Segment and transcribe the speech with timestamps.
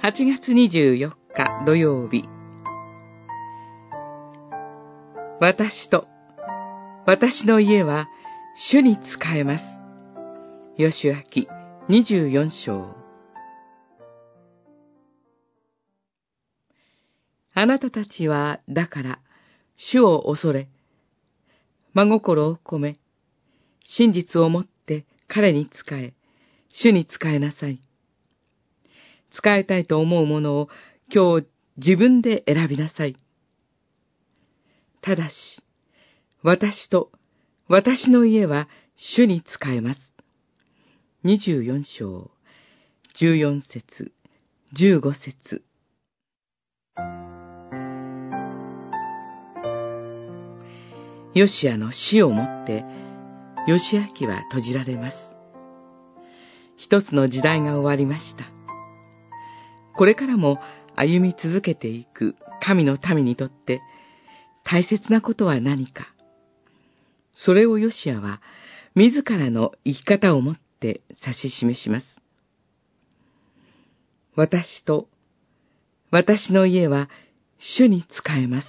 [0.00, 2.22] 8月24日土曜日
[5.40, 6.06] 私と
[7.04, 8.08] 私の家は
[8.70, 9.00] 主に仕
[9.34, 9.64] えます。
[10.76, 11.14] 吉明
[11.88, 12.94] 24章
[17.54, 19.18] あなたたちは、だから、
[19.76, 20.68] 主を恐れ、
[21.92, 23.00] 真心を込め、
[23.82, 26.14] 真実をもって彼に仕え、
[26.70, 27.82] 主に仕えなさい。
[29.30, 30.68] 使いたいと思うものを
[31.12, 31.46] 今日
[31.76, 33.16] 自分で選びなさい。
[35.00, 35.62] ただし、
[36.42, 37.10] 私と
[37.68, 40.00] 私の家は主に仕えます。
[41.24, 42.30] 24章、
[43.20, 44.12] 14節、
[44.74, 45.62] 15節。
[51.34, 52.84] ヨシアの死をもって、
[53.66, 55.16] ヨシア記は閉じられます。
[56.78, 58.57] 一つの時代が終わりました。
[59.98, 60.60] これからも
[60.94, 63.82] 歩み続けていく神の民にとって
[64.62, 66.14] 大切なことは何か。
[67.34, 68.40] それをヨシアは
[68.94, 72.06] 自らの生き方をもって指し示します。
[74.36, 75.08] 私と
[76.12, 77.08] 私の家は
[77.58, 78.68] 主に仕えます。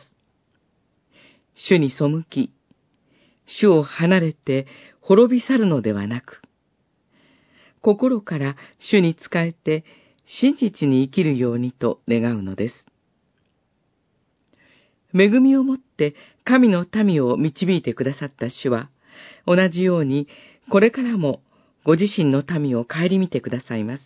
[1.53, 2.51] 主に背き、
[3.45, 4.65] 主を離れて
[4.99, 6.41] 滅び去るのではなく、
[7.83, 9.85] 心から主に仕えて
[10.31, 12.85] 真実に生きるようにと願うのです。
[15.11, 16.13] 恵みをもって
[16.43, 18.91] 神の民を導いてくださった主は、
[19.47, 20.27] 同じように
[20.69, 21.41] これからも
[21.83, 24.03] ご自身の民を顧みてくださいます。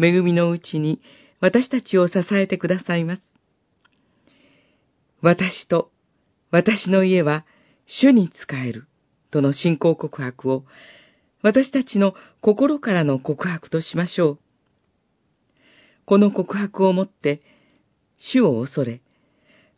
[0.00, 1.00] 恵みのうちに
[1.38, 3.22] 私たちを支えてくださいます。
[5.20, 5.92] 私と
[6.50, 7.46] 私の家は
[7.86, 8.88] 主に仕える
[9.30, 10.64] との信仰告白を
[11.42, 14.43] 私たちの心からの告白としましょう。
[16.06, 17.40] この告白をもって、
[18.16, 19.00] 主を恐れ、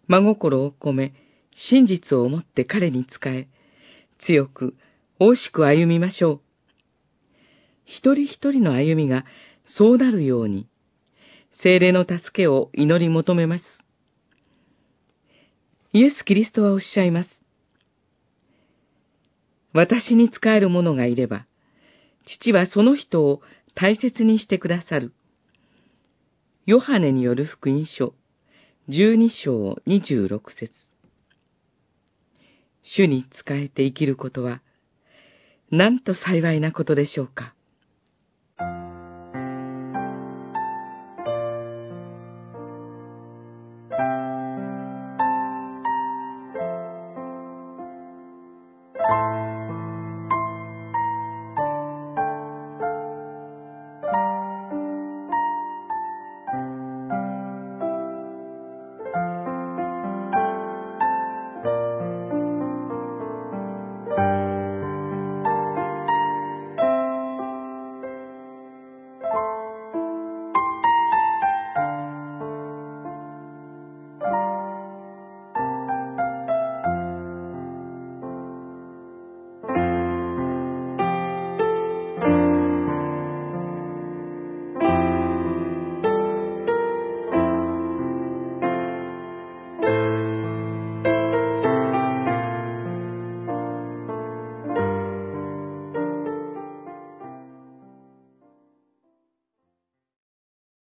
[0.09, 1.15] 真心を込め、
[1.55, 3.49] 真実をもって彼に仕え、
[4.19, 4.75] 強く、
[5.19, 6.41] 大しく歩みましょう。
[7.85, 9.25] 一人一人の歩みが
[9.65, 10.69] そうなるように、
[11.63, 13.65] 精霊の助けを祈り求めます。
[15.93, 17.31] イエス・キリストはおっしゃいます。
[19.73, 21.47] 私に仕える者がいれば、
[22.27, 23.41] 父はその人を
[23.75, 25.13] 大切にしてくださる。
[26.67, 28.13] ヨハネによる福音書、
[28.89, 30.73] 十二章二十六節
[32.83, 34.63] 主に仕えて生きることは、
[35.71, 37.55] なんと幸いなことでしょうか。